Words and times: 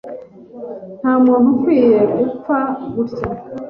Ntamuntu 0.99 1.47
ukwiriye 1.53 1.99
gupfa 2.17 2.55
gutya. 2.93 3.25